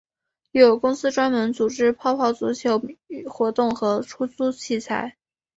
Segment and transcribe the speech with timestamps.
[0.51, 2.81] 有公司专门组织泡泡足球
[3.29, 5.15] 活动和出租器材。